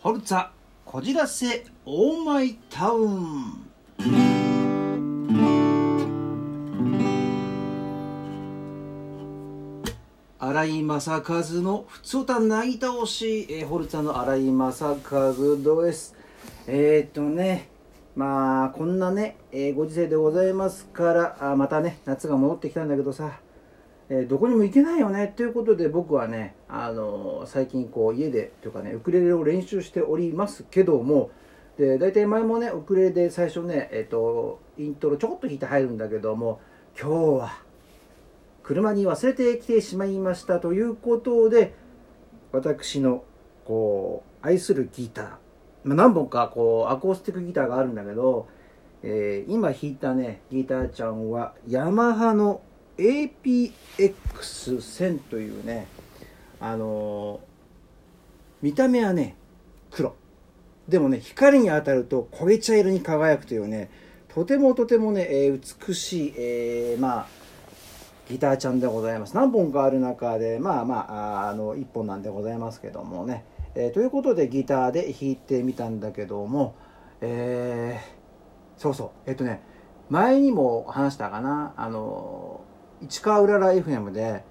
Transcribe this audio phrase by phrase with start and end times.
[0.00, 0.50] ホルツァ
[0.84, 3.68] こじらせオーマイタウン
[10.38, 11.22] 荒井正和
[11.62, 16.14] の「ふつおたなぎ倒し」えー、ホルツァの荒井正和です
[16.68, 17.68] えー、っとね
[18.14, 23.40] まあこんなね、えーご時世でございますからあまたね夏が戻ってきたんだけどさ
[24.10, 31.30] えどこにも行けないよねということで僕はね、あの最近こう家でというかねウクレレを練習しておりますけども
[31.76, 36.60] で大体前もねウクレレで最初ね、えー、とイントロちょこっと弾いて入るんだけども
[36.98, 37.62] 今日は
[38.62, 41.74] 車に忘れてきてしまいましたということで
[42.52, 43.24] 私の
[43.66, 45.26] こう愛するギター、
[45.84, 48.48] まあ、何本かこうアコースティックギターがあるんだけど、
[49.02, 52.62] えー今弾いたねギターちゃんはヤマハの
[52.98, 55.86] APX1000 というね
[56.60, 57.48] あのー
[58.60, 59.36] 見た目はね
[59.92, 60.16] 黒。
[60.88, 63.88] でもね光に当たると焦げ茶色に輝くというね
[64.26, 67.26] とてもとてもね、えー美しい、えーまあ
[68.28, 69.34] ギターちゃんでございます。
[69.34, 76.74] 何本かある中でまあまああの1本なんでございますけどもね、えーということでギターで弾いてみたんだけども
[77.20, 79.10] えーそうそう。
[79.30, 79.62] えっ、とね
[80.10, 81.74] 前にも話したかな。
[81.76, 82.60] あの
[83.02, 84.44] 市川うらら FM で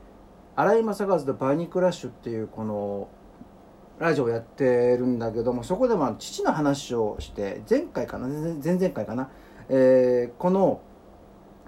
[0.55, 3.09] 荒井正和とバニークラッシュっていうこの
[3.99, 9.29] ラジオをやってるんだけどもそこでも父の話をして前回かな前前々回かな、
[9.69, 10.81] えーこの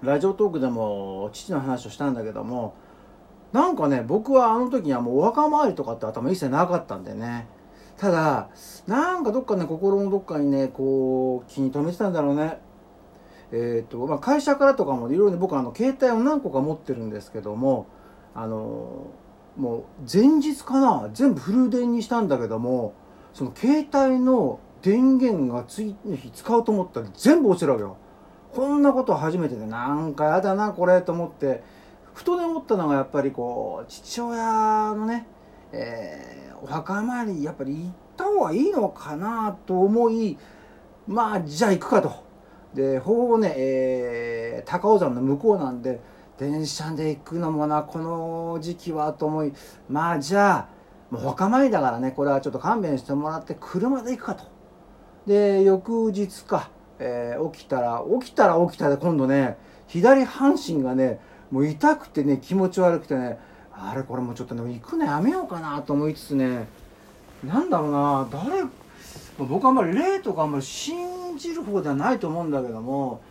[0.02, 2.74] ラジオトークでも父の話をしたんだけども
[3.52, 7.48] なんかね僕はあの時にはもうお墓参りとかって頭一切なかったんでね。
[7.98, 8.50] ただ
[8.88, 12.60] なんかどっかね心のどっかにねこう気に留めてたんだろうね。
[13.52, 17.88] えーとまあ、会社からとかもいろいろ僕あの携帯を何個か持ってるんですけども
[18.36, 19.08] あの
[19.58, 22.94] もう前日かな全部フル電にしたんだけども
[23.34, 27.98] その携帯の電源が次の日使おうと思ったら全部落ちるわけよ。
[28.54, 31.62] こんなこと初めてでなんかやだなこれと思って
[32.14, 35.28] ふとね思ったのがやっぱりこう父親のね、
[35.72, 40.38] えーお墓参りやっぱり行った方がいいのかなと思い
[41.08, 42.29] まあじゃあ行くかと。
[42.74, 46.00] でほぼね、えー高尾山の向こうなんで
[46.38, 49.54] 電車で行くのもなこの時期はと思い
[49.90, 50.68] まあじゃ
[51.12, 54.44] あもうお墓参りだからねこれはちょっと勘弁してもらって車で行くかと。
[55.26, 56.70] で翌日か、
[57.00, 61.20] えー起きたら起きたら起きたで今度ね左半身がね
[61.52, 63.40] もう痛くてね気持ち悪くてね
[63.72, 66.68] あれこれもうちょっとね行くのやめようかなと思いつつね
[67.44, 68.64] なんだろうな誰
[69.38, 71.09] 僕あんまり霊とかあんまり信
[71.40, 73.22] じる方ではないと思うんだけども、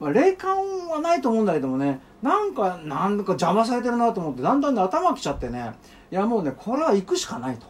[0.00, 0.56] まあ、霊感
[0.88, 5.72] はないと思うんだけどもねなんかなんか邪魔されてるなと思ってだんだんね頭きちゃってね
[6.10, 7.66] いやもうねこれは行くしかないと。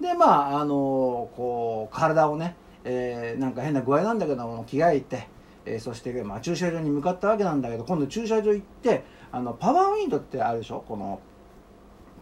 [0.00, 5.28] でまああのこう体をね、えーなんか変な具合なんだけども着替えて、
[5.64, 10.82] えーそして、まあ、駐車場に向かったわけなんだけど今度駐車場行ってあのパワーウィンドってあるでしょ？
[10.88, 11.20] この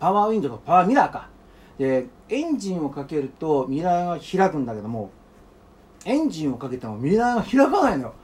[0.01, 1.29] パワーウィンドとパワーミラーか。
[1.79, 5.11] でエンジンをかけるとミラーが開くんだけども
[6.05, 8.15] エンジンをかけてもミラーが開かないのよ。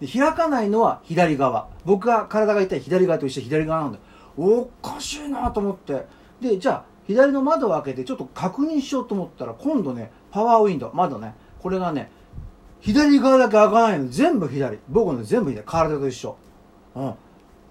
[0.00, 1.68] で開かないのは左側。
[1.84, 4.04] 僕が体が痛い左側と一緒左側なんだよ。
[4.36, 6.06] おかしいなと思って。
[6.40, 10.94] でじゃあ左の窓を開けてちょっと確認しようと思ったら今度ねパワーウィンドウ。
[10.94, 11.34] 窓ね。
[11.60, 12.10] これがね
[12.80, 14.08] 左側だけ開かないの。
[14.08, 14.78] 全部左。
[14.88, 15.62] 僕の全部左。
[15.64, 16.36] 体と一緒。
[16.96, 17.04] う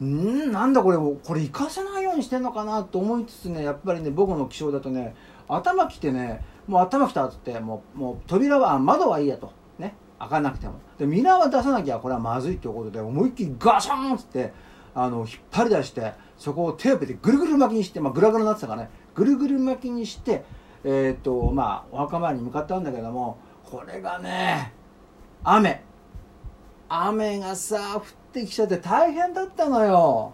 [0.03, 0.45] ん。
[0.47, 0.97] んなんだこれ。
[0.97, 5.15] これ活かせないようにしてんのかなと思いつつねやっぱりね僕の気象だとね
[5.47, 9.51] 頭きてねもう頭きたっつってもうもう扉は窓はいいやと。
[9.77, 9.93] ね。
[10.17, 10.75] 開かなくても。
[10.97, 14.53] でミラーは出さなきゃこれはまずいということで思いっきりガシャンっつって
[14.95, 18.89] あの引っ張り出してそこをテープでぐるぐる巻きにして、まあ、グラグラになってたからね。
[19.13, 20.45] ぐるぐる巻きにして
[20.85, 23.37] えーっとまあお墓参りに向かったんだけども
[23.69, 24.71] これがね
[25.43, 25.83] 雨。
[26.87, 30.33] 雨がさ降ってきちゃって大変だったのよ、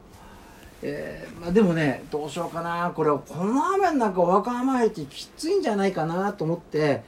[0.81, 2.91] えーまあ、でもねどうしようかな。
[2.95, 7.03] これこの雨の中お墓参りってきついんじゃないかなと思って、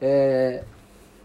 [0.00, 0.64] え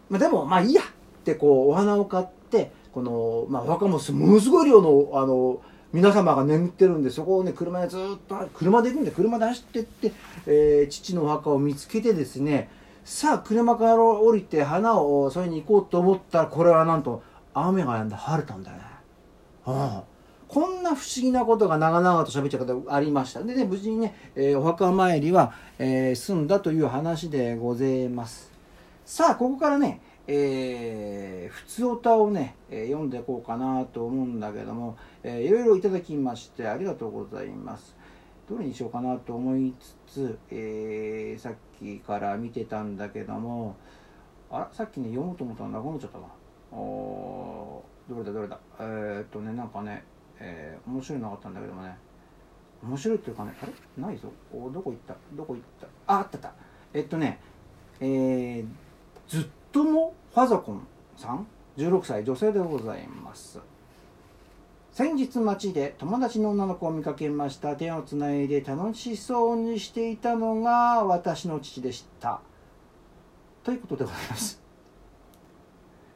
[0.09, 0.81] ーまあ、でもまあいいや。
[0.81, 5.59] ってこうお花を買ってこの、まあ、お墓もものすごい量のあの
[5.91, 10.13] 皆様が眠ってるんでそこをね車でずっと車で行くんで車で走ってって、
[10.45, 12.69] えー父のお墓を見つけてですね
[13.03, 17.21] さあ車から降りて花を添えに行こうと思ったらこれはなんと
[17.53, 18.83] 雨が止んで晴れたんだよね。
[19.65, 20.16] ああ
[20.97, 23.43] 不思議なことが長々と喋っちゃうことがありました。
[23.43, 28.51] でね無事にね、えーお墓参りは、えー済んだという話でございます。
[29.05, 37.95] さあここからねえー、普通歌をね、えー読んでいこうかなと思うんだけども、えーいろいろいただきましてありがとうございます。
[38.49, 39.73] どれにしようかなと思い
[40.07, 43.75] つつ、えーさっきから見てたんだけども
[44.51, 46.25] あらさっきね読もうと思ったらなくなっちゃったな
[46.77, 48.59] おどれだどれだ。
[48.79, 50.03] えー、っとねなんかね、
[50.39, 51.97] えー、面白いのがあったんだけどもね。
[52.83, 53.73] 面白いっていうかねあれ？
[54.01, 54.31] ないぞ。
[54.53, 55.15] おどこ行った？
[55.33, 55.87] どこ行った？
[56.05, 56.53] ああったった。
[56.93, 57.39] えっとね
[57.99, 58.67] えー、
[59.27, 61.47] ずっともファザコンさん
[61.77, 63.59] ？16歳女性でございます。
[64.91, 67.75] 先日街で友達の女の子を見かけました。
[67.75, 72.41] 手をつないで楽しそうにしていたのが私の父でした。
[73.63, 74.61] ということでございます。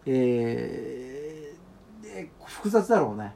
[0.05, 3.35] えー、複雑だろうね。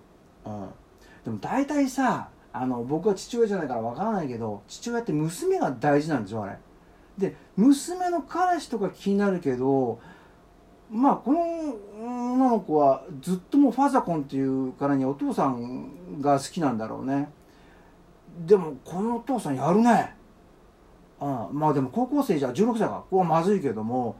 [1.25, 6.57] でも大体さあの僕は父親じゃないからわからないけど父親って娘が大事なんでしょあれ。
[7.17, 9.99] で娘の彼氏とか気になるけど
[10.91, 11.39] まあこの
[11.99, 17.29] 女の子はずっともうファザコンっていうからにお父さんが好きなんだろうね。
[18.45, 20.15] でもこのお父さんやるね。
[21.19, 22.89] ああまあでも高校生じゃ16歳か。
[22.89, 24.15] ここはまずいけども。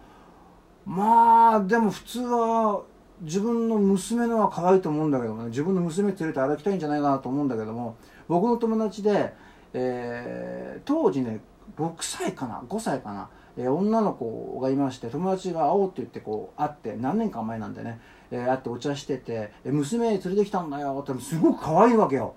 [0.86, 2.84] まあでも普通は
[3.22, 7.96] 自分の娘のは可愛いと思うんだけどね自分の娘連れて歩きたいんじゃないかなと思うんだけども
[8.28, 9.34] 僕の友達で、
[9.74, 11.40] えー、当時ね
[11.78, 18.00] 6歳かな5歳かなえー、女の子がいまして友達が会おうって言ってこう会って何年か前なんでね、
[18.32, 22.36] えー、会ってお茶してて「え娘連れてきたんだよ」ってすごく可愛いわけよ。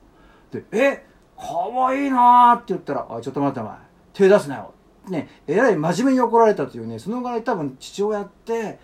[0.52, 1.04] で「え
[1.36, 3.76] 可愛いな」って言ったら「あちょっと待ってお前
[4.12, 4.72] 手出すなよ」
[5.08, 8.78] ねえらい真面目に怒られたというねそのぐらい多分父親って、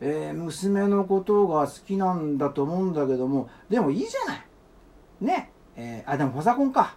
[0.00, 4.44] えー、娘のことが好きなんだと思うんだけどもでもいいじゃない
[5.20, 6.96] ねえー、あでもファザコンか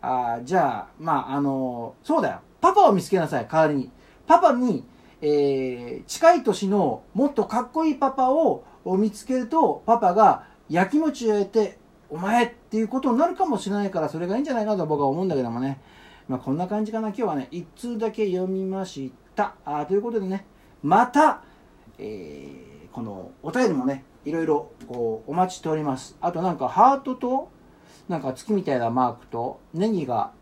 [0.00, 3.90] あじゃあまああのー、そうだよパパを見つけなさい代わりに
[4.28, 4.84] パパに、
[5.22, 11.78] えー、近い年のもっとかっこいいパパを見つけると、パパがやきもちを得て、
[12.10, 15.80] お前っていうことになるかもしれないから、それがいいんじゃないかと僕は思うんだけどもね。
[16.28, 17.08] まあ、こんな感じかな。
[17.08, 19.54] 今日はね、一通だけ読みました。
[19.64, 20.44] あということでね、
[20.82, 21.42] また、
[21.98, 26.16] えー、このお便りもね、いろいろこうお待ちしております。
[26.20, 27.50] あとなんかハートと、
[28.08, 30.32] なんか月みたいなマークと、ネギが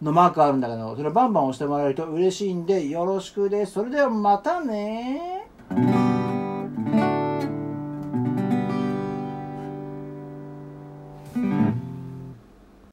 [0.00, 3.72] のマークあるんだけど、それバンバン押してもらえると嬉しいんで、よろしくです。
[3.72, 5.48] それではまたね